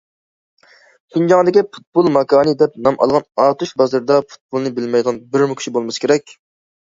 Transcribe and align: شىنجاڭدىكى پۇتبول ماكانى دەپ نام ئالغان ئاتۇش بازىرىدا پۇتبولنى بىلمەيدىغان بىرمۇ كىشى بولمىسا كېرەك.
شىنجاڭدىكى 1.15 1.61
پۇتبول 1.75 2.09
ماكانى 2.15 2.55
دەپ 2.61 2.79
نام 2.87 2.97
ئالغان 3.05 3.27
ئاتۇش 3.43 3.75
بازىرىدا 3.81 4.17
پۇتبولنى 4.31 4.71
بىلمەيدىغان 4.79 5.21
بىرمۇ 5.35 5.59
كىشى 5.61 5.75
بولمىسا 5.77 6.05
كېرەك. 6.07 6.35